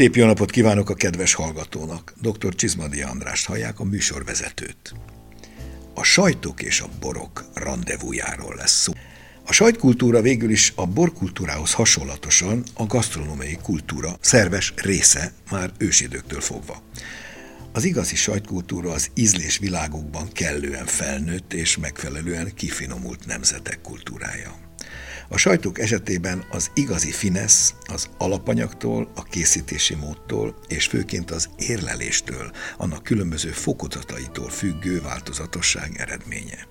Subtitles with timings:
[0.00, 2.14] Szép jó napot kívánok a kedves hallgatónak.
[2.20, 2.54] Dr.
[2.54, 4.94] Csizmadi Andrást hallják, a műsorvezetőt.
[5.94, 8.92] A sajtok és a borok rendezvújáról lesz szó.
[9.46, 16.82] A sajtkultúra végül is a borkultúrához hasonlatosan a gasztronómiai kultúra szerves része már ősidőktől fogva.
[17.72, 24.69] Az igazi sajtkultúra az ízlés világokban kellően felnőtt és megfelelően kifinomult nemzetek kultúrája.
[25.32, 32.50] A sajtók esetében az igazi finesz az alapanyagtól, a készítési módtól és főként az érleléstől,
[32.76, 36.66] annak különböző fokozataitól függő változatosság eredménye.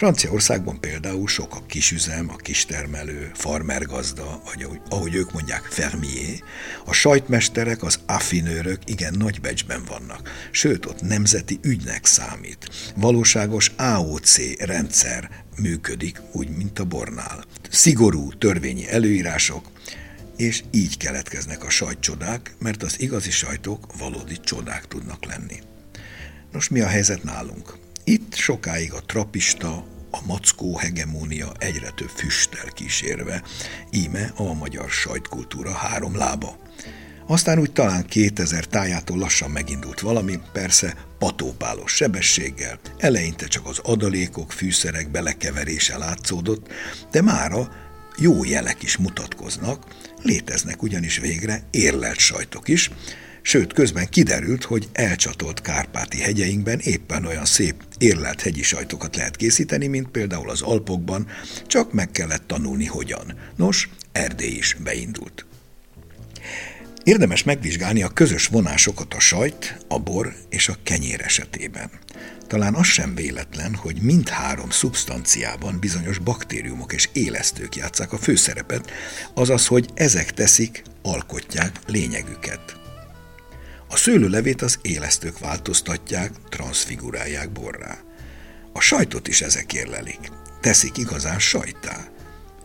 [0.00, 6.42] Franciaországban például sok a kisüzem, a kistermelő, farmergazda, ahogy, ahogy ők mondják, fermier.
[6.84, 12.68] A sajtmesterek, az affinőrök igen nagy becsben vannak, sőt ott nemzeti ügynek számít.
[12.96, 17.44] Valóságos AOC rendszer működik, úgy, mint a bornál.
[17.70, 19.70] Szigorú törvényi előírások,
[20.36, 25.60] és így keletkeznek a sajtcsodák, mert az igazi sajtok valódi csodák tudnak lenni.
[26.52, 27.78] Nos, mi a helyzet nálunk?
[28.04, 33.42] Itt sokáig a trapista, a mackó hegemónia egyre több füsttel kísérve,
[33.90, 36.56] íme a magyar sajtkultúra három lába.
[37.26, 44.52] Aztán úgy talán 2000 tájától lassan megindult valami, persze patópálos sebességgel, eleinte csak az adalékok,
[44.52, 46.72] fűszerek belekeverése látszódott,
[47.10, 47.72] de mára
[48.18, 49.84] jó jelek is mutatkoznak,
[50.22, 52.90] léteznek ugyanis végre érlelt sajtok is,
[53.42, 59.86] sőt közben kiderült, hogy elcsatolt Kárpáti hegyeinkben éppen olyan szép érlelt hegyi sajtokat lehet készíteni,
[59.86, 61.26] mint például az Alpokban,
[61.66, 63.34] csak meg kellett tanulni hogyan.
[63.56, 65.46] Nos, Erdély is beindult.
[67.04, 71.90] Érdemes megvizsgálni a közös vonásokat a sajt, a bor és a kenyér esetében.
[72.46, 78.90] Talán az sem véletlen, hogy mindhárom szubstanciában bizonyos baktériumok és élesztők játszák a főszerepet,
[79.34, 82.79] azaz, hogy ezek teszik, alkotják lényegüket.
[83.90, 87.98] A szőlőlevét az élesztők változtatják, transfigurálják borrá.
[88.72, 90.30] A sajtot is ezek érlelik,
[90.60, 92.08] teszik igazán sajtá,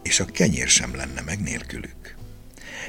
[0.04, 2.16] és a kenyér sem lenne meg nélkülük.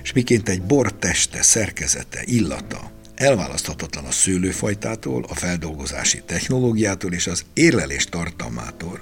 [0.02, 7.44] És miként egy bor teste, szerkezete, illata elválaszthatatlan a szőlőfajtától, a feldolgozási technológiától és az
[7.54, 9.00] érlelés tartalmától,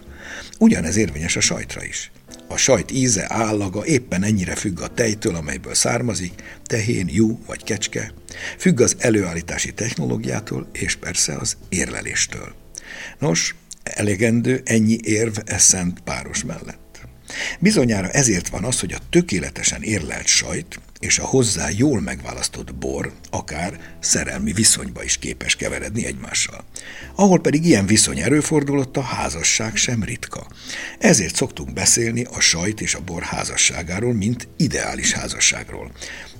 [0.59, 2.11] ugyanez érvényes a sajtra is.
[2.49, 8.13] A sajt íze, állaga éppen ennyire függ a tejtől, amelyből származik, tehén, jú vagy kecske,
[8.59, 12.55] függ az előállítási technológiától és persze az érleléstől.
[13.19, 17.01] Nos, elegendő ennyi érv eszent páros mellett.
[17.61, 23.13] Bizonyára ezért van az, hogy a tökéletesen érlelt sajt és a hozzá jól megválasztott bor
[23.31, 26.65] akár szerelmi viszonyba is képes keveredni egymással.
[27.15, 30.47] Ahol pedig ilyen viszony erőfordulott, a házasság sem ritka.
[30.99, 35.93] Ezért szoktunk beszélni a sajt és a bor házasságáról, mint ideális házasságról.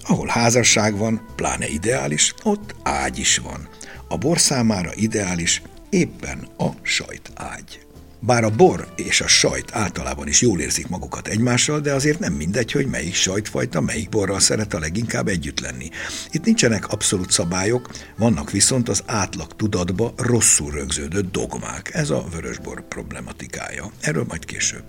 [0.03, 3.69] Ahol házasság van, pláne ideális, ott ágy is van.
[4.09, 7.79] A bor számára ideális éppen a sajt ágy.
[8.27, 12.33] Bár a bor és a sajt általában is jól érzik magukat egymással, de azért nem
[12.33, 15.91] mindegy, hogy melyik sajtfajta melyik borral szeret a leginkább együtt lenni.
[16.31, 21.91] Itt nincsenek abszolút szabályok, vannak viszont az átlag tudatba rosszul rögződött dogmák.
[21.95, 23.91] Ez a vörösbor problematikája.
[24.01, 24.85] Erről majd később.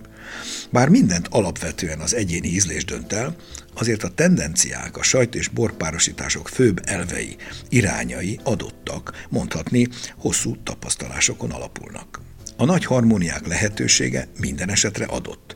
[0.69, 3.35] Bár mindent alapvetően az egyéni ízlés dönt el,
[3.73, 7.35] azért a tendenciák, a sajt és borpárosítások főbb elvei,
[7.69, 9.87] irányai adottak, mondhatni
[10.17, 12.19] hosszú tapasztalásokon alapulnak.
[12.57, 15.55] A nagy harmóniák lehetősége minden esetre adott.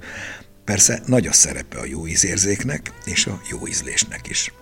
[0.66, 4.54] Persze nagy a szerepe a jó ízérzéknek és a jó ízlésnek is.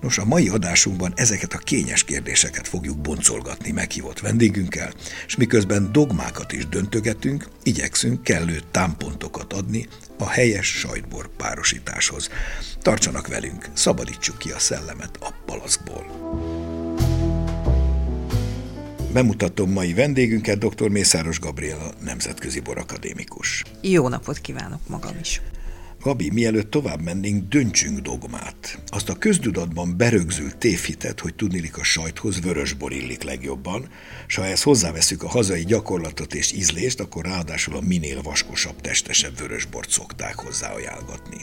[0.00, 4.92] Nos, a mai adásunkban ezeket a kényes kérdéseket fogjuk boncolgatni meghívott vendégünkkel,
[5.26, 9.88] és miközben dogmákat is döntögetünk, igyekszünk kellő támpontokat adni
[10.18, 12.28] a helyes sajtbor párosításhoz.
[12.80, 16.04] Tartsanak velünk, szabadítsuk ki a szellemet a palaszkból.
[19.12, 20.88] Bemutatom mai vendégünket, dr.
[20.88, 23.62] Mészáros Gabriela, nemzetközi borakadémikus.
[23.82, 25.40] Jó napot kívánok magam is!
[26.00, 28.78] Gabi, mielőtt tovább mennénk, döntsünk dogmát.
[28.86, 33.88] Azt a köztudatban berögzült tévhitet, hogy tudnilik a sajthoz vörösbor illik legjobban,
[34.26, 39.38] és ha ezt hozzáveszünk a hazai gyakorlatot és ízlést, akkor ráadásul a minél vaskosabb, testesebb
[39.38, 41.38] vörösbort szokták hozzáajánlgatni.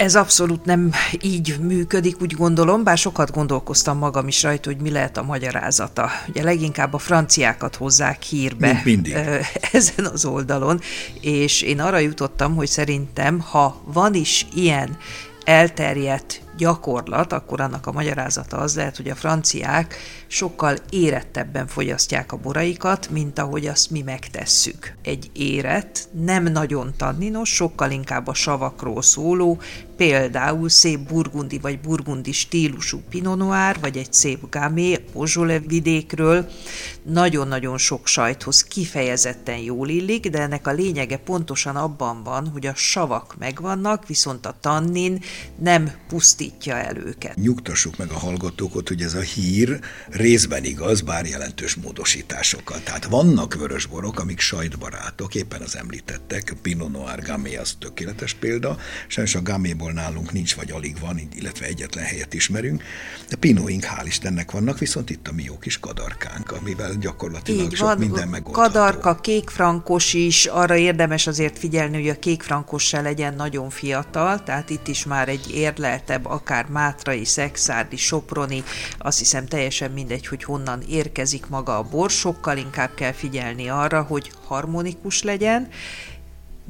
[0.00, 4.90] Ez abszolút nem így működik, úgy gondolom, bár sokat gondolkoztam magam is rajta, hogy mi
[4.90, 6.10] lehet a magyarázata.
[6.28, 9.14] Ugye leginkább a franciákat hozzák hírbe mindig.
[9.72, 10.80] ezen az oldalon,
[11.20, 14.96] és én arra jutottam, hogy szerintem, ha van is ilyen
[15.44, 19.96] elterjedt gyakorlat, akkor annak a magyarázata az lehet, hogy a franciák
[20.26, 24.94] sokkal érettebben fogyasztják a boraikat, mint ahogy azt mi megtesszük.
[25.02, 29.60] Egy éret nem nagyon tanninos, sokkal inkább a savakról szóló,
[29.96, 36.48] például szép burgundi vagy burgundi stílusú Pinot Noir, vagy egy szép Gamay, Beaujolais vidékről,
[37.02, 42.74] nagyon-nagyon sok sajthoz kifejezetten jól illik, de ennek a lényege pontosan abban van, hogy a
[42.74, 45.22] savak megvannak, viszont a tannin
[45.58, 45.90] nem
[46.50, 47.36] pusztítja el őket.
[47.36, 52.80] Nyugtassuk meg a hallgatókat, hogy ez a hír részben igaz, bár jelentős módosításokkal.
[52.84, 59.34] Tehát vannak vörösborok, amik sajtbarátok, éppen az említettek, Pinot Noir Gamay az tökéletes példa, sajnos
[59.34, 62.82] a Gaméból nálunk nincs, vagy alig van, illetve egyetlen helyet ismerünk,
[63.28, 67.74] de Pinóink hál' Istennek vannak, viszont itt a mi jó kis kadarkánk, amivel gyakorlatilag Így
[67.74, 68.72] sok van, minden megoldható.
[68.72, 74.70] Kadarka, kékfrankos is, arra érdemes azért figyelni, hogy a kékfrankos se legyen nagyon fiatal, tehát
[74.70, 78.62] itt is már egy érleltebb, akár mátrai, szexárdi, soproni,
[78.98, 84.02] azt hiszem teljesen mindegy, hogy honnan érkezik maga a bor, sokkal inkább kell figyelni arra,
[84.02, 85.68] hogy harmonikus legyen,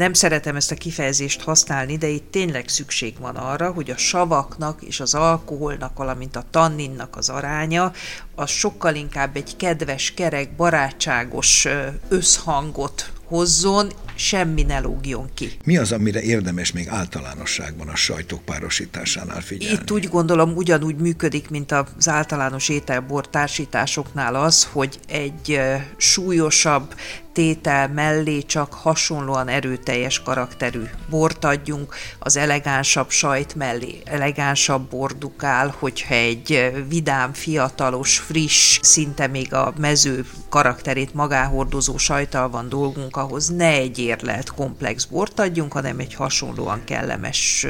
[0.01, 4.83] nem szeretem ezt a kifejezést használni, de itt tényleg szükség van arra, hogy a savaknak
[4.83, 7.93] és az alkoholnak, valamint a tanninnak az aránya,
[8.35, 11.69] az sokkal inkább egy kedves, kerek, barátságos
[12.09, 15.51] összhangot hozzon, semmi ne lógjon ki.
[15.65, 19.79] Mi az, amire érdemes még általánosságban a sajtok párosításánál figyelni?
[19.81, 25.61] Itt úgy gondolom ugyanúgy működik, mint az általános ételbor társításoknál az, hogy egy
[25.97, 26.95] súlyosabb
[27.33, 36.15] tétel mellé csak hasonlóan erőteljes karakterű bort adjunk, az elegánsabb sajt mellé elegánsabb bordukál, hogyha
[36.15, 43.69] egy vidám, fiatalos, friss, szinte még a mező karakterét magáhordozó sajtal van dolgunk, ahhoz ne
[43.69, 47.67] egy érlelt komplex bort adjunk, hanem egy hasonlóan kellemes,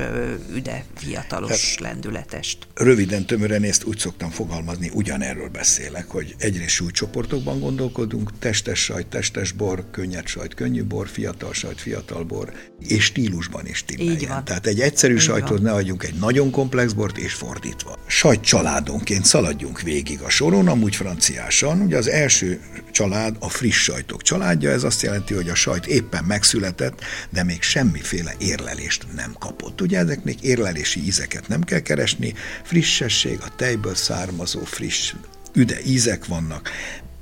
[0.55, 2.59] üde, fiatalos Te lendületest.
[2.75, 9.53] Röviden, tömören ezt úgy szoktam fogalmazni, ugyanerről beszélek, hogy egyrészt súlycsoportokban gondolkodunk, testes sajt, testes
[9.53, 14.45] bor, könnyed sajt, könnyű bor, fiatal sajt, fiatal bor, és stílusban is timmeljen.
[14.45, 17.99] Tehát egy egyszerű Így sajtot ne adjunk egy nagyon komplex bort, és fordítva.
[18.07, 21.81] Sajt családonként szaladjunk végig a soron, amúgy franciásan.
[21.81, 22.61] Ugye az első
[22.91, 27.01] család a friss sajtok családja, ez azt jelenti, hogy a sajt éppen megszületett,
[27.31, 29.81] de még semmiféle érlelést nem kapott.
[29.81, 32.35] Ugye ezeknek érlelési ízeket nem kell keresni,
[32.65, 35.15] frissesség, a tejből származó friss
[35.53, 36.71] üde ízek vannak,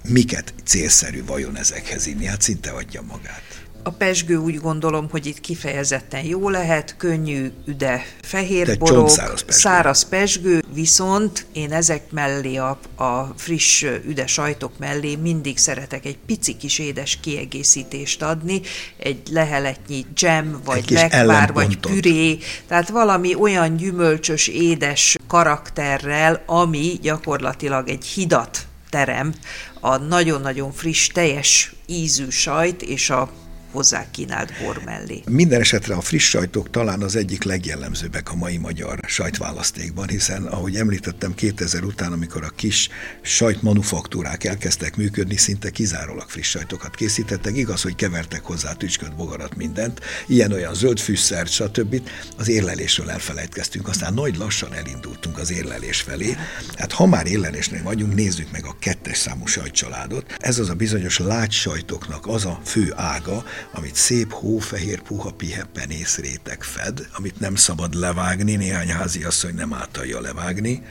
[0.08, 2.26] miket célszerű vajon ezekhez inni?
[2.26, 3.66] Hát szinte adja magát.
[3.82, 9.60] A pesgő úgy gondolom, hogy itt kifejezetten jó lehet, könnyű, üde, fehér borok, száraz pesgő.
[9.60, 16.18] száraz pesgő, viszont én ezek mellé, a, a friss üde sajtok mellé mindig szeretek egy
[16.26, 18.60] pici kis édes kiegészítést adni,
[18.96, 27.88] egy leheletnyi dzsem, vagy lekvár, vagy püré, tehát valami olyan gyümölcsös, édes karakterrel, ami gyakorlatilag
[27.88, 29.34] egy hidat terem
[29.80, 33.30] a nagyon-nagyon friss, teljes ízű sajt és a
[33.78, 35.22] hozzá kínált bor mellé.
[35.26, 40.76] Minden esetre a friss sajtok talán az egyik legjellemzőbbek a mai magyar sajtválasztékban, hiszen ahogy
[40.76, 42.88] említettem 2000 után, amikor a kis
[43.22, 47.56] sajtmanufaktúrák elkezdtek működni, szinte kizárólag friss sajtokat készítettek.
[47.56, 52.02] Igaz, hogy kevertek hozzá tücsköt, bogarat, mindent, ilyen-olyan zöld fűszert, stb.
[52.36, 56.36] Az érlelésről elfelejtkeztünk, aztán nagy lassan elindultunk az érlelés felé.
[56.76, 60.34] Hát ha már érlelésnél vagyunk, nézzük meg a kettes számú sajtcsaládot.
[60.38, 66.16] Ez az a bizonyos lágysajtoknak az a fő ága, amit szép hófehér puha pihe penész
[66.18, 70.82] réteg fed, amit nem szabad levágni, néhány háziasszony nem általja levágni.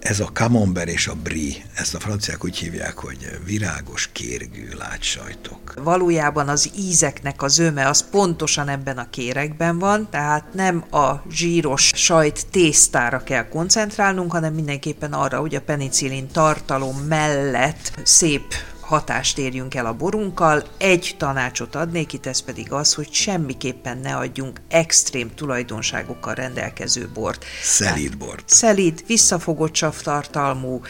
[0.00, 5.74] Ez a camembert és a brie, ezt a franciák úgy hívják, hogy virágos, kérgű látsajtok.
[5.82, 11.90] Valójában az ízeknek az öme az pontosan ebben a kérekben van, tehát nem a zsíros
[11.94, 18.54] sajt tésztára kell koncentrálnunk, hanem mindenképpen arra, hogy a penicillin tartalom mellett szép
[18.90, 20.62] hatást érjünk el a borunkkal.
[20.78, 27.44] Egy tanácsot adnék itt, ez pedig az, hogy semmiképpen ne adjunk extrém tulajdonságokkal rendelkező bort.
[27.62, 28.42] Szelíd bort.
[28.46, 30.80] Szelíd, visszafogott savtartalmú,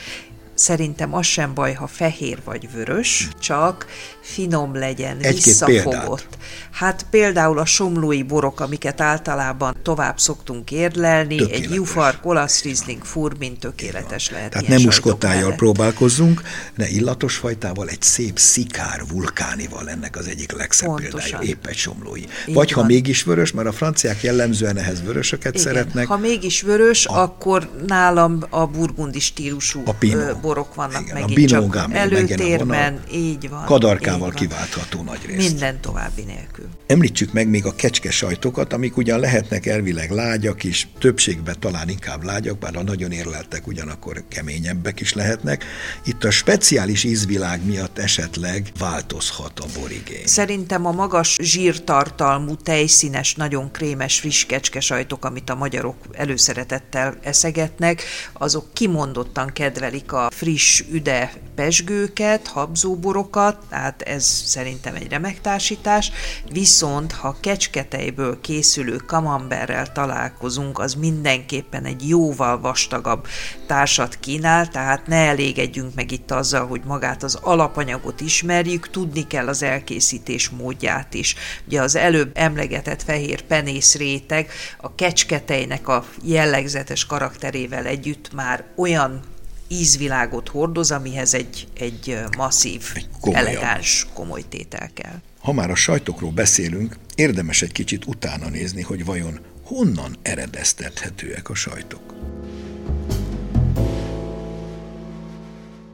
[0.55, 3.87] Szerintem az sem baj, ha fehér vagy vörös, csak
[4.23, 6.27] finom legyen, Egy-két visszafogott.
[6.27, 6.39] Példát.
[6.81, 11.67] Hát például a somlói borok, amiket általában tovább szoktunk érlelni, tökéletes.
[11.67, 14.51] egy Jufar, Kolasz Riesling, Furbin tökéletes lehet.
[14.51, 16.43] Tehát nem muskottájjal próbálkozzunk,
[16.77, 21.21] de illatos fajtával, egy szép szikár vulkánival ennek az egyik legszebb Pontosan.
[21.21, 22.21] példája, épp egy somlói.
[22.47, 22.83] Így Vagy van.
[22.83, 25.67] ha mégis vörös, mert a franciák jellemzően ehhez vörösöket Igen.
[25.67, 26.07] szeretnek.
[26.07, 29.95] Ha mégis vörös, a, akkor nálam a burgundi stílusú a
[30.41, 33.65] borok vannak Igen, megint csak előtérben, így van.
[33.65, 34.49] Kadarkával így van.
[34.49, 35.49] kiváltható nagy részt.
[35.51, 36.70] Minden további nélkül.
[36.91, 42.23] Említsük meg még a kecske sajtokat, amik ugyan lehetnek elvileg lágyak is, többségben talán inkább
[42.23, 45.65] lágyak, bár a nagyon érleltek ugyanakkor keményebbek is lehetnek.
[46.05, 50.27] Itt a speciális ízvilág miatt esetleg változhat a borigény.
[50.27, 58.03] Szerintem a magas zsírtartalmú, tejszínes, nagyon krémes, friss kecske sajtok, amit a magyarok előszeretettel eszegetnek,
[58.33, 66.11] azok kimondottan kedvelik a friss, üde pesgőket, habzóborokat, tehát ez szerintem egy remek társítás,
[66.53, 73.27] viszont ha kecsketejből készülő kamamberrel találkozunk, az mindenképpen egy jóval vastagabb
[73.67, 79.49] társat kínál, tehát ne elégedjünk meg itt azzal, hogy magát az alapanyagot ismerjük, tudni kell
[79.49, 81.35] az elkészítés módját is.
[81.67, 89.21] Ugye az előbb emlegetett fehér penész réteg a kecsketejnek a jellegzetes karakterével együtt már olyan
[89.69, 95.21] ízvilágot hordoz, amihez egy, egy masszív, egy elegáns, komoly tétel kell.
[95.43, 101.55] Ha már a sajtokról beszélünk, érdemes egy kicsit utána nézni, hogy vajon honnan eredeztethetőek a
[101.55, 102.15] sajtok.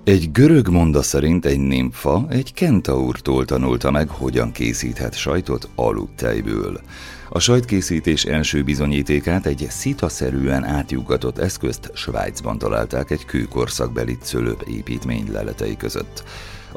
[0.05, 6.81] Egy görög monda szerint egy nimfa egy kentaurtól tanulta meg, hogyan készíthet sajtot aludtejből.
[7.29, 15.76] A sajtkészítés első bizonyítékát egy szitaszerűen átjugatott eszközt Svájcban találták egy kőkorszakbeli cölöp építmény leletei
[15.76, 16.25] között.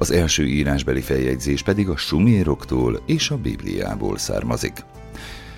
[0.01, 4.85] Az első írásbeli feljegyzés pedig a suméroktól és a Bibliából származik.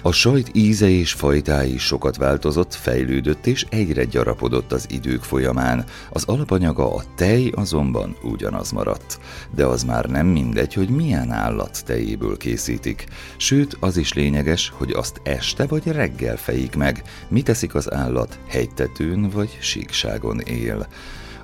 [0.02, 5.86] A sajt íze és fajtái sokat változott, fejlődött és egyre gyarapodott az idők folyamán.
[6.10, 9.20] Az alapanyaga a tej azonban ugyanaz maradt.
[9.56, 13.06] De az már nem mindegy, hogy milyen állat tejéből készítik.
[13.38, 18.40] Sőt, az is lényeges, hogy azt este vagy reggel fejik meg, mi teszik az állat,
[18.48, 20.88] hegytetőn vagy síkságon él.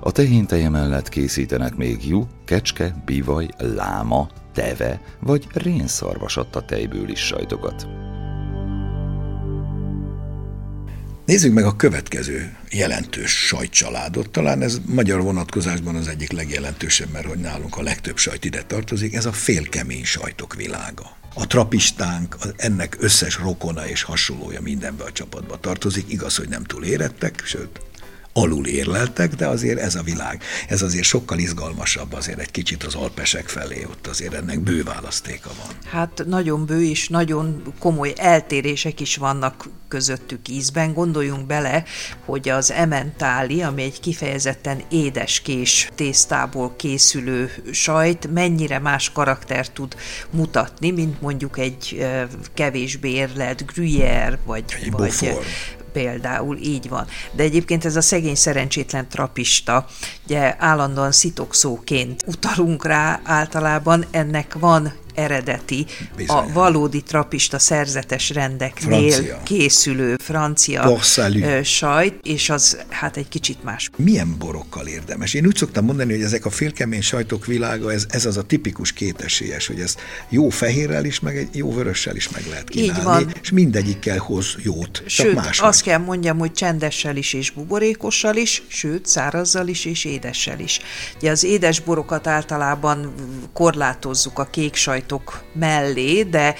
[0.08, 7.86] A tehénteje mellett készítenek még jú, kecske, bivaj, láma, teve vagy rénszarvasatta tejből is sajtokat.
[11.26, 14.30] Nézzük meg a következő jelentős sajtcsaládot.
[14.30, 19.14] Talán ez magyar vonatkozásban az egyik legjelentősebb, mert hogy nálunk a legtöbb sajt ide tartozik,
[19.14, 21.16] ez a félkemény sajtok világa.
[21.34, 26.12] A trapistánk, ennek összes rokona és hasonlója mindenbe a csapatba tartozik.
[26.12, 27.80] Igaz, hogy nem túl érettek, sőt,
[28.32, 32.94] alul érleltek, de azért ez a világ, ez azért sokkal izgalmasabb azért egy kicsit az
[32.94, 35.76] alpesek felé, ott azért ennek bő választéka van.
[35.90, 40.92] Hát nagyon bő és nagyon komoly eltérések is vannak közöttük ízben.
[40.92, 41.84] Gondoljunk bele,
[42.24, 49.96] hogy az ementáli, ami egy kifejezetten édeskés tésztából készülő sajt, mennyire más karaktert tud
[50.30, 52.06] mutatni, mint mondjuk egy
[52.54, 55.38] kevésbé érlelt gruyère, vagy, egy vagy,
[55.98, 57.06] például így van.
[57.32, 59.86] De egyébként ez a szegény szerencsétlen trapista,
[60.24, 66.36] ugye állandóan szitokszóként utalunk rá általában, ennek van eredeti, Bizony.
[66.36, 69.40] a valódi trapista szerzetes rendeknél francia.
[69.44, 70.98] készülő francia
[71.62, 73.90] sajt, és az hát egy kicsit más.
[73.96, 75.34] Milyen borokkal érdemes?
[75.34, 78.92] Én úgy szoktam mondani, hogy ezek a félkemény sajtok világa, ez, ez az a tipikus
[78.92, 79.94] kétesélyes, hogy ez
[80.28, 83.32] jó fehérrel is, meg egy jó vörössel is meg lehet kínálni, Így van.
[83.42, 85.60] és mindegyikkel hoz jót, sőt, más.
[85.60, 90.80] azt kell mondjam, hogy csendessel is és buborékossal is, sőt, szárazzal is és édessel is.
[91.16, 93.14] Ugye az édes borokat általában
[93.52, 96.54] korlátozzuk a kék sajt sajtok mellé, de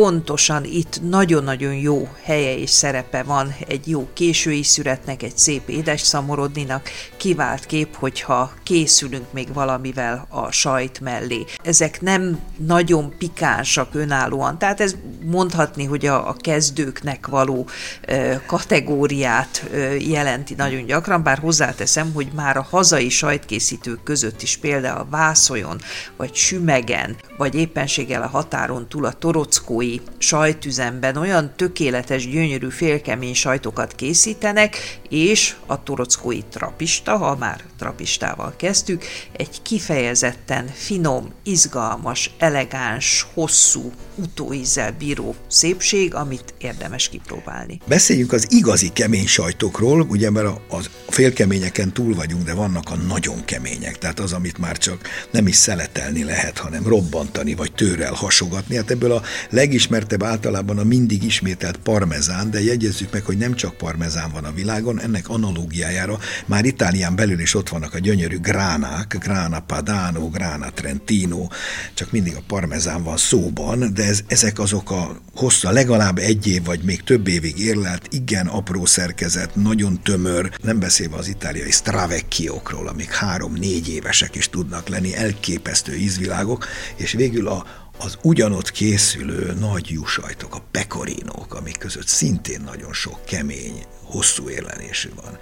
[0.00, 6.00] pontosan itt nagyon-nagyon jó helye és szerepe van egy jó késői szüretnek, egy szép édes
[6.00, 11.44] szamorodninak, kivált kép, hogyha készülünk még valamivel a sajt mellé.
[11.62, 17.66] Ezek nem nagyon pikánsak önállóan, tehát ez mondhatni, hogy a, a kezdőknek való
[18.02, 24.56] e, kategóriát e, jelenti nagyon gyakran, bár hozzáteszem, hogy már a hazai sajtkészítők között is
[24.56, 25.80] például a Vászolyon,
[26.16, 33.34] vagy Sümegen, vagy éppenséggel a határon túl a Torockó marokkói sajtüzemben olyan tökéletes, gyönyörű, félkemény
[33.34, 39.04] sajtokat készítenek, és a torockói trapista, ha már trapistával kezdtük,
[39.36, 47.80] egy kifejezetten finom, izgalmas, elegáns, hosszú, utóízzel bíró szépség, amit érdemes kipróbálni.
[47.86, 52.96] Beszéljünk az igazi kemény sajtokról, ugye mert a, a félkeményeken túl vagyunk, de vannak a
[52.96, 58.12] nagyon kemények, tehát az, amit már csak nem is szeletelni lehet, hanem robbantani, vagy tőrrel
[58.12, 58.76] hasogatni.
[58.76, 63.54] Hát ebből a leg legismertebb általában a mindig ismételt parmezán, de jegyezzük meg, hogy nem
[63.54, 68.38] csak parmezán van a világon, ennek analógiájára már Itálián belül is ott vannak a gyönyörű
[68.38, 71.46] gránák, grána padano, grána trentino,
[71.94, 76.64] csak mindig a parmezán van szóban, de ez, ezek azok a hossza legalább egy év
[76.64, 82.88] vagy még több évig érlelt, igen apró szerkezet, nagyon tömör, nem beszélve az itáliai stravecchiokról,
[82.88, 89.90] amik három-négy évesek is tudnak lenni, elképesztő ízvilágok, és végül a, az ugyanott készülő nagy
[89.90, 95.38] jusajtok, a pekorinók, amik között szintén nagyon sok kemény, hosszú érlenésű van.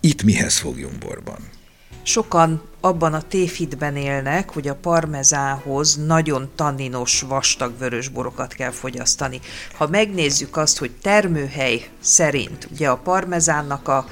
[0.00, 1.38] Itt mihez fogjunk borban?
[2.02, 9.40] Sokan abban a tévhitben élnek, hogy a parmezához nagyon tanninos, vastag vörösborokat kell fogyasztani.
[9.72, 14.06] Ha megnézzük azt, hogy termőhely szerint ugye a parmezánnak a,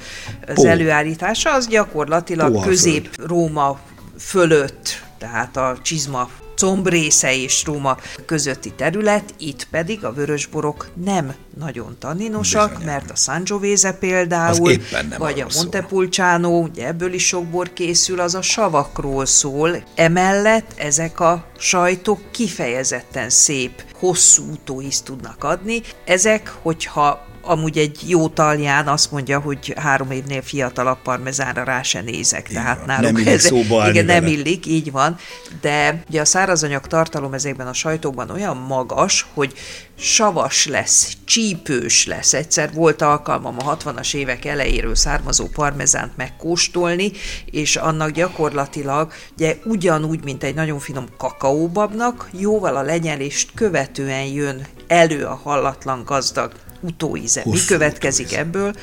[0.47, 0.65] az Pó.
[0.65, 3.79] előállítása az gyakorlatilag közép-Róma
[4.17, 11.95] fölött, tehát a csizma combrésze és Róma közötti terület, itt pedig a vörösborok nem nagyon
[11.99, 12.85] tanninosak, Bizony.
[12.85, 14.73] mert a Sangiovese például,
[15.17, 19.83] vagy a Montepulciano, ugye ebből is sok bor készül, az a savakról szól.
[19.95, 25.81] Emellett ezek a sajtok kifejezetten szép, hosszú utóízt tudnak adni.
[26.05, 32.01] Ezek, hogyha amúgy egy jó talján azt mondja, hogy három évnél fiatalabb parmezánra rá se
[32.01, 32.85] nézek, így tehát van.
[32.85, 35.17] náluk nem ez, szóba igen, nem illik, így van,
[35.61, 39.53] de ugye a szárazanyag tartalom ezekben a sajtókban olyan magas, hogy
[39.97, 42.33] savas lesz, csípős lesz.
[42.33, 47.11] Egyszer volt alkalmam a 60-as évek elejéről származó parmezánt megkóstolni,
[47.45, 54.67] és annak gyakorlatilag ugye ugyanúgy, mint egy nagyon finom kakaóbabnak, jóval a lenyelést követően jön
[54.87, 56.51] elő a hallatlan gazdag
[56.85, 57.41] utóíze.
[57.41, 58.41] Hosszú Mi következik utóíze.
[58.41, 58.73] ebből?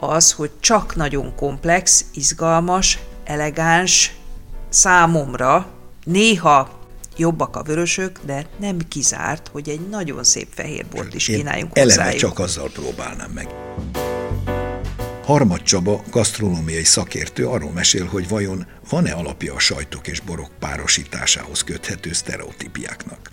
[0.00, 4.14] Az, hogy csak nagyon komplex, izgalmas, elegáns,
[4.68, 5.66] számomra
[6.04, 6.78] néha
[7.16, 12.12] jobbak a vörösök, de nem kizárt, hogy egy nagyon szép fehérbort is kínáljunk Én eleve
[12.12, 13.48] csak azzal próbálnám meg.
[15.24, 21.64] Harmad Csaba, gasztronómiai szakértő arról mesél, hogy vajon van-e alapja a sajtok és borok párosításához
[21.64, 23.30] köthető sztereotípiáknak.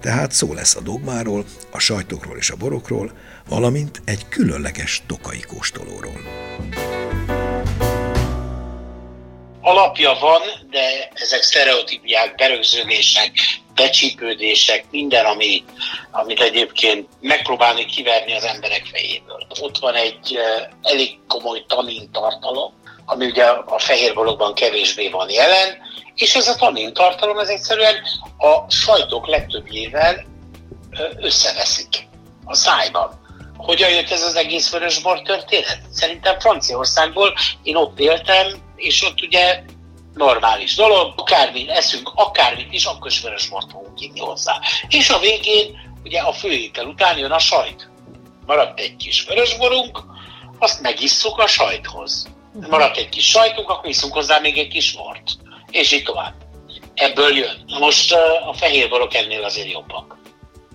[0.00, 3.12] Tehát szó lesz a dogmáról, a sajtokról és a borokról,
[3.48, 6.20] valamint egy különleges tokai kóstolóról.
[9.60, 13.32] Alapja van, de ezek sztereotípiák, berögződések,
[13.74, 15.64] becsípődések, minden, ami,
[16.10, 19.46] amit egyébként megpróbálni kiverni az emberek fejéből.
[19.60, 20.38] Ott van egy
[20.82, 22.72] elég komoly tanin tartalom,
[23.04, 25.76] ami ugye a fehér bologban kevésbé van jelen,
[26.14, 27.94] és ez a tanin tartalom ez egyszerűen
[28.38, 30.24] a sajtok legtöbbjével
[31.16, 32.08] összeveszik
[32.44, 33.20] a szájban.
[33.62, 35.80] Hogyan jött ez az egész vörösbor történet?
[35.92, 38.46] Szerintem Franciaországból én ott éltem,
[38.76, 39.62] és ott ugye
[40.14, 44.60] normális dolog, akármit eszünk, akármit is, akkor is vörösbort fogunk inni hozzá.
[44.88, 47.90] És a végén ugye a főétel után jön a sajt.
[48.46, 50.02] Maradt egy kis vörösborunk,
[50.58, 52.26] azt megisszuk a sajthoz.
[52.68, 55.30] Maradt egy kis sajtunk, akkor iszunk hozzá még egy kis bort.
[55.70, 56.34] És így tovább.
[56.94, 57.64] Ebből jön.
[57.78, 58.12] Most
[58.46, 60.20] a fehérborok ennél azért jobbak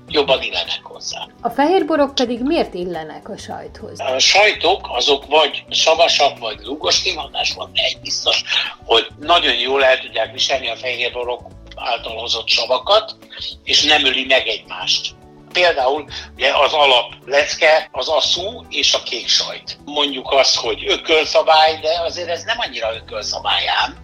[0.08, 1.28] jobban illenek hozzá.
[1.42, 4.00] A fehérborok pedig miért illenek a sajthoz?
[4.00, 8.44] A sajtok azok vagy savasak, vagy lúgos kimondás van, egy biztos,
[8.86, 11.42] hogy nagyon jól el tudják viselni a fehérborok
[11.76, 13.16] által hozott savakat,
[13.64, 15.16] és nem öli meg egymást.
[15.54, 19.78] Például ugye az alap lecke az a szú és a kék sajt.
[19.86, 23.98] Mondjuk azt, hogy ökölszabály, de azért ez nem annyira ökölszabályán.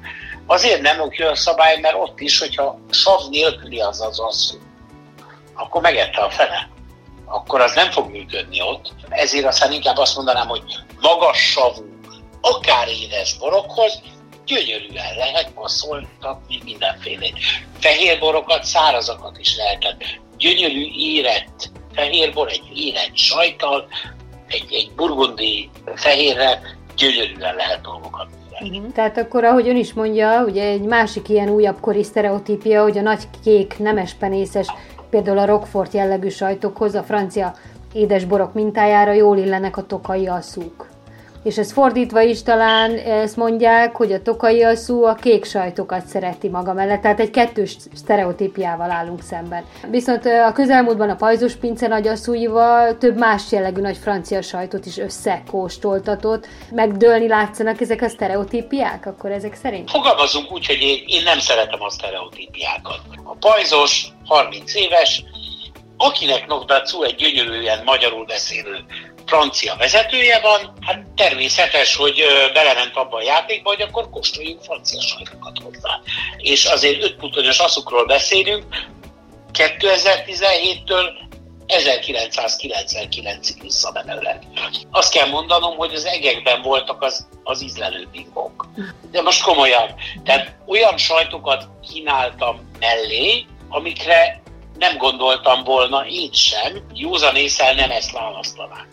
[0.46, 4.58] Azért nem ökölszabály, mert ott is, hogyha sav nélküli az az asszú,
[5.54, 6.70] akkor megette a fene.
[7.26, 8.94] Akkor az nem fog működni ott.
[9.10, 10.62] Ezért aztán inkább azt mondanám, hogy
[11.02, 11.84] magas savú,
[12.42, 14.02] akár édes borokhoz,
[14.46, 17.38] gyönyörűen lehet passzoltatni mindenfélét.
[17.80, 20.04] Fehér borokat, szárazakat is lehetett.
[20.38, 23.88] Gyönyörű érett fehérbor, egy érett sajtal,
[24.48, 26.62] egy, egy burgundi fehérre
[26.96, 28.28] gyönyörűen lehet dolgokat.
[28.94, 33.02] Tehát akkor, ahogy ön is mondja, ugye egy másik ilyen újabb kori sztereotípia, hogy a
[33.02, 34.68] nagy kék, nemes penészes
[35.14, 37.54] Például a Rockfort jellegű sajtokhoz a francia
[37.94, 40.90] édesborok mintájára jól illenek a tokai asszúk.
[41.44, 46.50] És ez fordítva is talán ezt mondják, hogy a tokai asszú a kék sajtokat szereti
[46.50, 49.66] maga mellett, tehát egy kettős sztereotípiával állunk szemben.
[49.90, 56.48] Viszont a közelmúltban a pajzos pince nagyasszúival több más jellegű nagy francia sajtot is összekóstoltatott.
[56.72, 59.90] Megdőlni látszanak ezek a sztereotípiák, akkor ezek szerint?
[59.90, 63.00] Fogalmazunk úgy, hogy én, én nem szeretem a sztereotípiákat.
[63.24, 65.24] A pajzos 30 éves,
[65.98, 68.86] akinek Nogdacu egy gyönyörűen magyarul beszélő
[69.26, 75.58] francia vezetője van, hát természetes, hogy belement abba a játékba, hogy akkor kóstoljunk francia sajtokat
[75.64, 76.00] hozzá.
[76.38, 78.64] És azért öt putonyos aszukról beszélünk,
[79.54, 81.06] 2017-től
[81.68, 84.40] 1999-ig visszamenőleg.
[84.92, 88.68] Azt kell mondanom, hogy az egekben voltak az, az ízlelő bingok.
[89.12, 94.42] De most komolyan, tehát olyan sajtokat kínáltam mellé, amikre
[94.78, 98.88] nem gondoltam volna én sem, józan észel nem ezt választanák.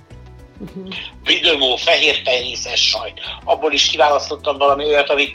[0.59, 1.79] Uh-huh.
[1.79, 3.21] fehér penészes sajt.
[3.45, 5.33] Abból is kiválasztottam valami olyat, ami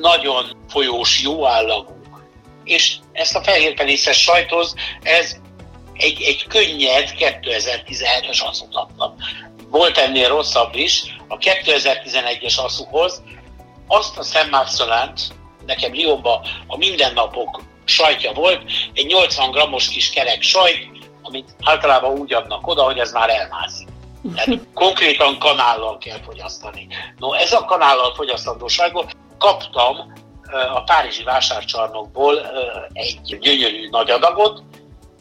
[0.00, 1.94] nagyon folyós, jó állagú.
[2.64, 5.36] És ezt a fehér penészes sajthoz, ez
[5.92, 9.14] egy, egy könnyed 2017-es aszut adtam.
[9.70, 11.02] Volt ennél rosszabb is.
[11.28, 13.22] A 2011-es aszuhoz
[13.86, 15.20] azt a szemmáxolánt,
[15.66, 18.62] nekem Lyonban a mindennapok sajtja volt,
[18.94, 20.88] egy 80 grammos kis kerek sajt,
[21.22, 23.88] amit általában úgy adnak oda, hogy ez már elmászik.
[24.34, 26.86] Tehát konkrétan kanállal kell fogyasztani.
[27.18, 30.12] No, ez a kanállal fogyasztandó sajtból kaptam
[30.74, 32.50] a Párizsi vásárcsarnokból
[32.92, 34.62] egy gyönyörű nagy adagot,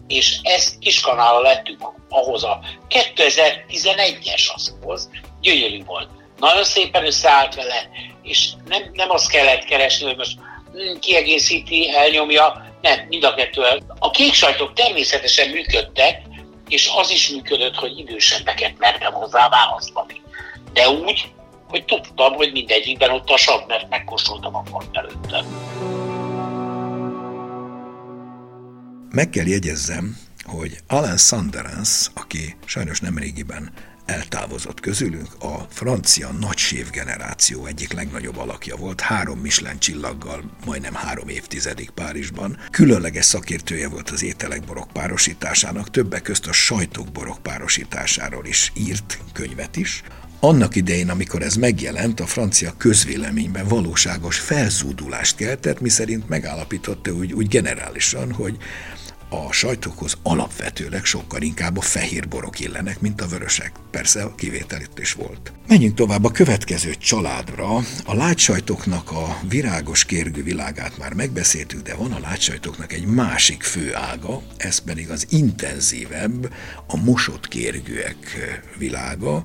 [0.07, 5.09] és ezt kiskanállal lettük ahhoz a 2011-es azhoz,
[5.41, 6.09] gyönyörű volt.
[6.39, 7.89] Nagyon szépen összeállt vele,
[8.23, 10.39] és nem, nem azt kellett keresni, hogy most
[10.99, 13.61] kiegészíti, elnyomja, nem, mind a kettő.
[13.99, 16.21] A kék sajtok természetesen működtek,
[16.67, 20.21] és az is működött, hogy idősebbeket mertem hozzá választani.
[20.73, 21.31] De úgy,
[21.67, 25.45] hogy tudtam, hogy mindegyikben ott a sav, mert megkóstoltam a pont előttem.
[29.11, 33.73] Meg kell jegyezzem, hogy Alan Sanderens, aki sajnos nem régiben
[34.05, 41.27] eltávozott közülünk, a francia nagysév generáció egyik legnagyobb alakja volt, három Michelin csillaggal, majdnem három
[41.27, 42.57] évtizedig Párizsban.
[42.71, 49.19] Különleges szakértője volt az ételek borok párosításának, többek közt a sajtok borok párosításáról is írt
[49.33, 50.03] könyvet is.
[50.39, 57.47] Annak idején, amikor ez megjelent, a francia közvéleményben valóságos felzúdulást keltett, miszerint megállapította úgy, úgy
[57.47, 58.57] generálisan, hogy
[59.35, 63.71] a sajtokhoz alapvetőleg sokkal inkább a fehér borok illenek, mint a vörösek.
[63.91, 65.51] Persze a kivétel itt is volt.
[65.67, 67.75] Menjünk tovább a következő családra.
[68.05, 73.95] A látsajtoknak a virágos kérgő világát már megbeszéltük, de van a látsajtoknak egy másik fő
[73.95, 76.53] ága, ez pedig az intenzívebb,
[76.87, 78.37] a mosott kérgőek
[78.77, 79.43] világa,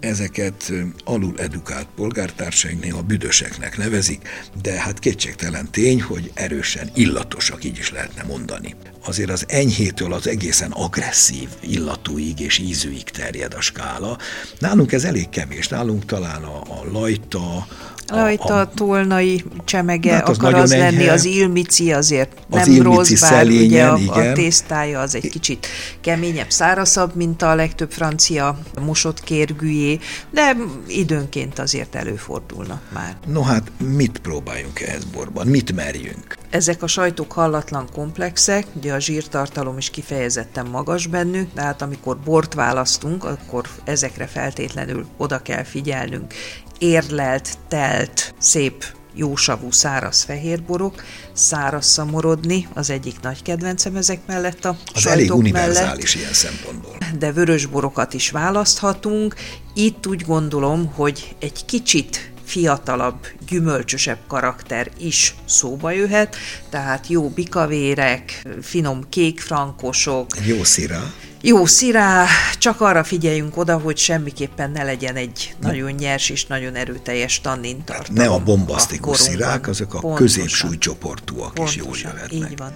[0.00, 0.72] Ezeket
[1.04, 4.28] alul edukált polgártársaink néha büdöseknek nevezik,
[4.62, 8.74] de hát kétségtelen tény, hogy erősen illatosak, így is lehetne mondani.
[9.04, 14.18] Azért az enyhétől az egészen agresszív illatúig és ízűig terjed a skála.
[14.58, 17.66] Nálunk ez elég kevés, nálunk talán a, a lajta,
[18.08, 20.90] Rajta a tolnai csemege hát az akar az enyhe.
[20.90, 25.28] lenni, az ilmici azért az nem ilmici rossz, bár ugye a, a tésztája az egy
[25.28, 25.66] kicsit
[26.00, 29.98] keményebb, szárazabb, mint a legtöbb francia mosott kérgűjé,
[30.30, 33.16] de időnként azért előfordulnak már.
[33.26, 35.46] No hát mit próbáljunk ehhez borban?
[35.46, 36.36] Mit merjünk?
[36.50, 42.54] Ezek a sajtok hallatlan komplexek, ugye a zsírtartalom is kifejezetten magas bennük, tehát amikor bort
[42.54, 46.34] választunk, akkor ezekre feltétlenül oda kell figyelnünk
[46.78, 54.76] érlelt, telt, szép jósavú száraz fehérborok, száraz szamorodni, az egyik nagy kedvencem ezek mellett a
[54.94, 56.96] Az elég univerzális mellett, ilyen szempontból.
[57.18, 59.34] De vörösborokat is választhatunk.
[59.74, 66.36] Itt úgy gondolom, hogy egy kicsit fiatalabb, gyümölcsösebb karakter is szóba jöhet,
[66.70, 70.26] tehát jó bikavérek, finom kékfrankosok.
[70.46, 72.26] Jó szíra jó szirá,
[72.58, 75.68] csak arra figyeljünk oda, hogy semmiképpen ne legyen egy ne.
[75.68, 78.14] nagyon nyers és nagyon erőteljes tannin tartalom.
[78.14, 82.50] Ne a bombasztikus a szirák, azok a középsúlycsoportúak is jól jöhetnek.
[82.50, 82.72] Így van.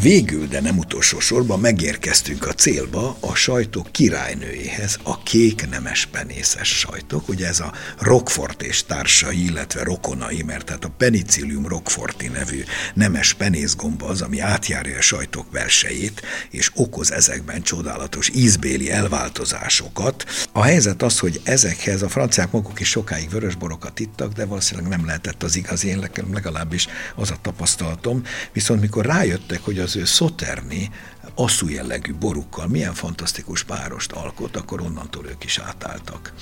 [0.00, 6.78] Végül, de nem utolsó sorban megérkeztünk a célba, a sajtok királynőjéhez, a kék nemes penészes
[6.78, 12.62] sajtok, ugye ez a Rockfort és társai, illetve rokonai, mert tehát a Penicillium rockforti nevű
[12.94, 20.24] nemes penészgomba az, ami átjárja a sajtok versejét, és okoz ezekben csodálatos ízbéli elváltozásokat.
[20.52, 25.06] A helyzet az, hogy ezekhez a franciák maguk is sokáig vörösborokat ittak, de valószínűleg nem
[25.06, 30.90] lehetett az igaz, én legalábbis az a tapasztalatom, viszont mikor rájöttek, hogy az ő szoterni
[31.34, 36.32] asszú jellegű borukkal milyen fantasztikus párost alkot, akkor onnantól ők is átálltak.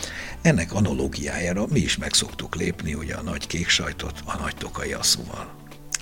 [0.42, 4.92] Ennek analógiájára mi is meg szoktuk lépni ugye a nagy kék sajtot a nagy tokai
[4.92, 5.50] asszúval.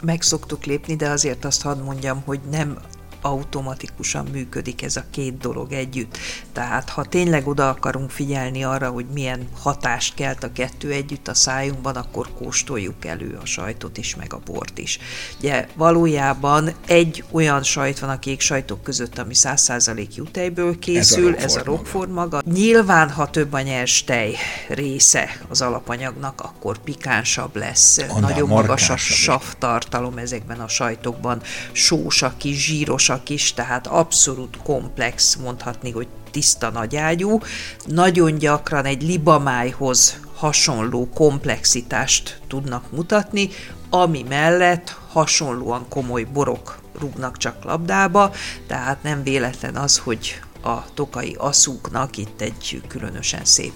[0.02, 2.78] Meg szoktuk lépni, de azért azt hadd mondjam, hogy nem
[3.20, 6.18] automatikusan működik ez a két dolog együtt.
[6.52, 11.34] Tehát ha tényleg oda akarunk figyelni arra, hogy milyen hatást kelt a kettő együtt a
[11.34, 14.98] szájunkban, akkor kóstoljuk elő a sajtot is, meg a bort is.
[15.38, 21.56] Ugye valójában egy olyan sajt van a kék sajtok között, ami 100% jutejből készül, ez
[21.56, 22.36] a rockford maga.
[22.36, 22.50] maga.
[22.50, 24.36] Nyilván, ha több a nyers tej
[24.68, 32.24] része az alapanyagnak, akkor pikánsabb lesz, Annál nagyon magas a savtartalom ezekben a sajtokban, sós,
[32.36, 37.40] kis zsíros magasak is, tehát abszolút komplex, mondhatni, hogy tiszta nagyágyú,
[37.86, 43.48] nagyon gyakran egy libamájhoz hasonló komplexitást tudnak mutatni,
[43.90, 48.32] ami mellett hasonlóan komoly borok rúgnak csak labdába,
[48.66, 53.72] tehát nem véletlen az, hogy a tokai aszúknak itt egy különösen szép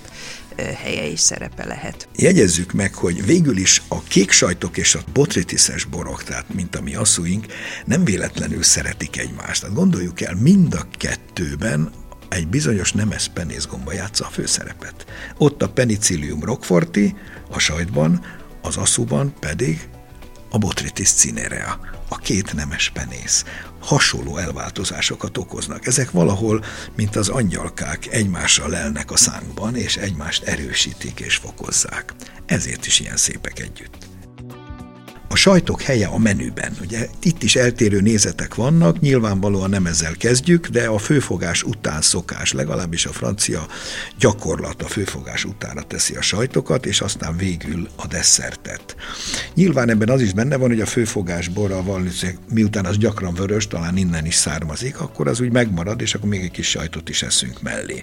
[0.57, 2.09] helye és szerepe lehet.
[2.17, 6.83] Jegyezzük meg, hogy végül is a kék sajtok és a botritiszes borok, tehát mint a
[6.83, 7.47] mi asszúink,
[7.85, 9.61] nem véletlenül szeretik egymást.
[9.61, 11.91] Tehát gondoljuk el, mind a kettőben
[12.29, 15.07] egy bizonyos nemes penészgomba játsza a főszerepet.
[15.39, 17.17] Ott a penicillium rockforti,
[17.51, 18.25] a sajtban,
[18.63, 19.89] az asszúban pedig
[20.53, 23.45] a Botrytis cinerea, a két nemes penész.
[23.81, 25.87] Hasonló elváltozásokat okoznak.
[25.87, 26.65] Ezek valahol,
[26.97, 32.15] mint az angyalkák, egymással lelnek a szánkban, és egymást erősítik és fokozzák.
[32.47, 34.12] Ezért is ilyen szépek együtt.
[35.33, 36.77] A sajtok helye a menüben.
[36.81, 42.53] Ugye itt is eltérő nézetek vannak, nyilvánvalóan nem ezzel kezdjük, de a főfogás után szokás,
[42.53, 43.67] legalábbis a francia
[44.19, 48.97] gyakorlat a főfogás utára teszi a sajtokat, és aztán végül a desszertet.
[49.55, 53.67] Nyilván ebben az is benne van, hogy a főfogás borra valószínűleg miután az gyakran vörös,
[53.67, 57.23] talán innen is származik, akkor az úgy megmarad, és akkor még egy kis sajtot is
[57.23, 58.03] eszünk mellé.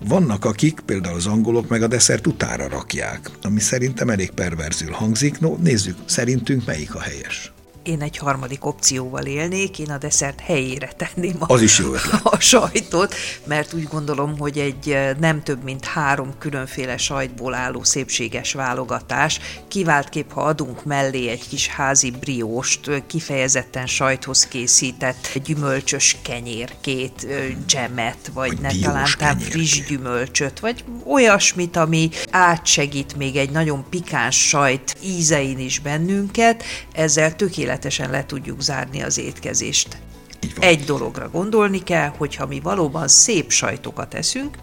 [0.00, 5.40] Vannak akik, például az angolok meg a desszert utára rakják, ami szerintem elég perverzül hangzik.
[5.40, 7.52] No, nézzük, szerintünk szerintünk melyik a helyes?
[7.88, 12.20] Én egy harmadik opcióval élnék, én a desszert helyére tenném a, az is jó ötlet.
[12.24, 18.52] a sajtot, mert úgy gondolom, hogy egy nem több mint három különféle sajtból álló szépséges
[18.52, 27.26] válogatás, kiváltképp, ha adunk mellé egy kis házi brióst, kifejezetten sajthoz készített gyümölcsös kenyérkét,
[27.66, 34.48] dzsemet, vagy, vagy ne talán friss gyümölcsöt, vagy olyasmit, ami átsegít még egy nagyon pikáns
[34.48, 39.98] sajt ízein is bennünket, ezzel tökéletes tökéletesen le tudjuk zárni az étkezést.
[40.58, 44.56] Egy dologra gondolni kell, hogyha mi valóban szép sajtokat eszünk,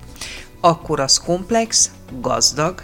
[0.59, 2.83] akkor az komplex, gazdag,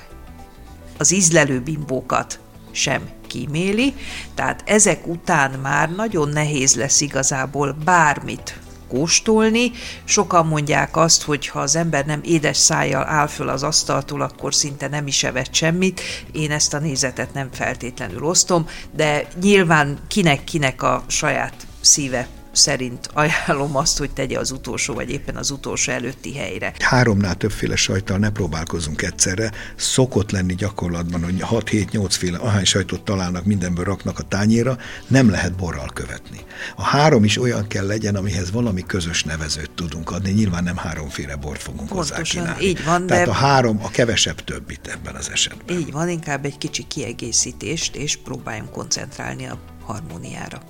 [0.97, 2.39] az ízlelő bimbókat
[2.71, 3.93] sem kíméli,
[4.35, 8.59] tehát ezek után már nagyon nehéz lesz igazából bármit
[8.91, 9.71] kóstolni.
[10.03, 14.53] Sokan mondják azt, hogy ha az ember nem édes szájjal áll föl az asztaltól, akkor
[14.53, 16.01] szinte nem is evett semmit.
[16.31, 23.75] Én ezt a nézetet nem feltétlenül osztom, de nyilván kinek-kinek a saját szíve szerint ajánlom
[23.75, 26.73] azt, hogy tegye az utolsó, vagy éppen az utolsó előtti helyre.
[26.79, 29.51] Háromnál többféle sajttal ne próbálkozunk egyszerre.
[29.75, 35.55] Szokott lenni gyakorlatban, hogy 6-7-8 féle, ahány sajtot találnak, mindenből raknak a tányéra, nem lehet
[35.55, 36.39] borral követni.
[36.75, 40.31] A három is olyan kell legyen, amihez valami közös nevezőt tudunk adni.
[40.31, 42.65] Nyilván nem háromféle bort fogunk Pontosan, hozzá kínálni.
[42.65, 43.07] így van.
[43.07, 43.31] Tehát de...
[43.31, 45.77] a három a kevesebb többit ebben az esetben.
[45.77, 50.61] Így van, inkább egy kicsi kiegészítést, és próbáljunk koncentrálni a harmóniára.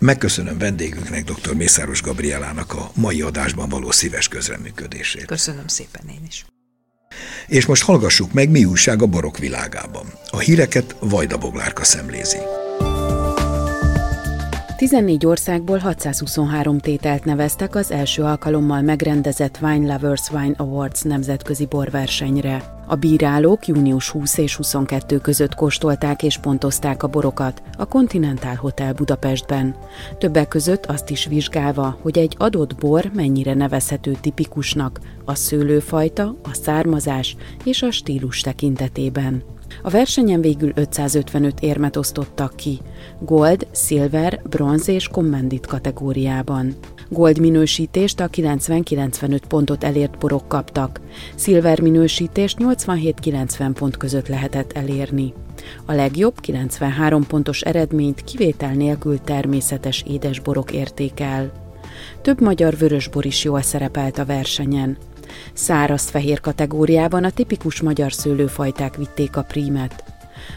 [0.00, 1.54] Megköszönöm vendégünknek, dr.
[1.54, 5.24] Mészáros Gabrielának a mai adásban való szíves közreműködését.
[5.24, 6.44] Köszönöm szépen én is.
[7.46, 10.06] És most hallgassuk meg, mi újság a barok világában.
[10.30, 12.38] A híreket Vajda Boglárka szemlézi.
[14.76, 22.79] 14 országból 623 tételt neveztek az első alkalommal megrendezett Wine Lovers Wine Awards nemzetközi borversenyre.
[22.90, 28.92] A bírálók június 20 és 22 között kóstolták és pontozták a borokat a Continental Hotel
[28.92, 29.76] Budapestben.
[30.18, 36.54] Többek között azt is vizsgálva, hogy egy adott bor mennyire nevezhető tipikusnak a szőlőfajta, a
[36.54, 39.42] származás és a stílus tekintetében.
[39.82, 42.80] A versenyen végül 555 érmet osztottak ki,
[43.20, 46.74] gold, silver, bronz és commandit kategóriában.
[47.12, 51.00] Gold minősítést a 90-95 pontot elért borok kaptak,
[51.34, 55.32] silver minősítést 87-90 pont között lehetett elérni.
[55.84, 61.52] A legjobb 93 pontos eredményt kivétel nélkül természetes édesborok értékel.
[62.22, 64.96] Több magyar vörösbor is jól szerepelt a versenyen.
[65.52, 70.09] Száraz-fehér kategóriában a tipikus magyar szőlőfajták vitték a prímet.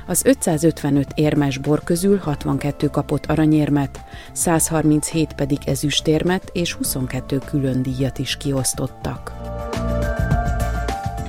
[0.08, 4.00] Az 555 érmes bor közül 62 kapott aranyérmet,
[4.32, 9.34] 137 pedig ezüstérmet és 22 külön díjat is kiosztottak.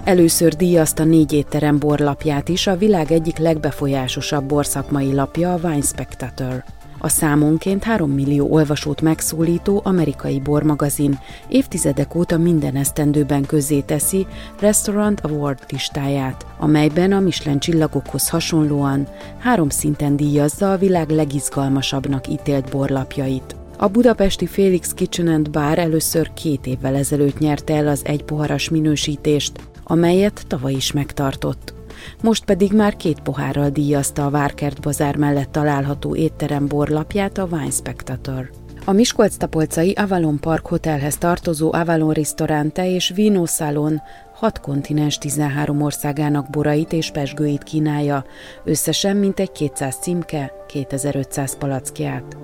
[0.04, 6.64] Először díjazta négy étterem borlapját is a világ egyik legbefolyásosabb borszakmai lapja, a Wine Spectator.
[7.04, 13.46] A számonként 3 millió olvasót megszólító amerikai bormagazin évtizedek óta minden esztendőben
[13.86, 14.26] teszi
[14.60, 19.06] Restaurant Award listáját, amelyben a Michelin csillagokhoz hasonlóan
[19.38, 23.56] három szinten díjazza a világ legizgalmasabbnak ítélt borlapjait.
[23.78, 28.68] A budapesti Felix Kitchen and Bar először két évvel ezelőtt nyerte el az egy poharas
[28.68, 31.74] minősítést, amelyet tavaly is megtartott
[32.22, 37.70] most pedig már két pohárral díjazta a Várkert bazár mellett található étterem borlapját a Wine
[37.70, 38.50] Spectator.
[38.86, 44.00] A Miskolc-Tapolcai Avalon Park Hotelhez tartozó Avalon Ristorante és Vino Salon
[44.34, 48.24] hat kontinens 13 országának borait és pesgőit kínálja,
[48.64, 52.36] összesen mintegy 200 címke, 2500 palackját.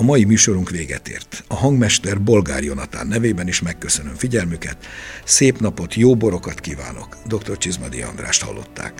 [0.00, 1.44] A mai műsorunk véget ért.
[1.48, 4.76] A hangmester Bolgár Jonatán nevében is megköszönöm figyelmüket.
[5.24, 7.16] Szép napot, jó borokat kívánok.
[7.26, 7.58] Dr.
[7.58, 8.92] Csizmadi Andrást hallották.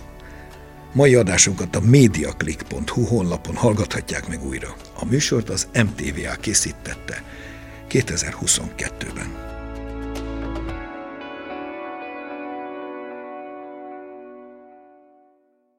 [0.93, 4.77] Mai adásunkat a mediaclick.hu honlapon hallgathatják meg újra.
[4.95, 7.25] A műsort az MTVA készítette
[7.91, 9.50] 2022-ben.